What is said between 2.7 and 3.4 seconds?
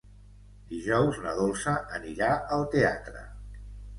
teatre.